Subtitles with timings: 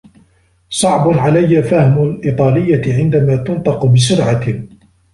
[0.69, 4.45] صعب عليّ فهم الإيطالية عندما تُنطق بسرعة.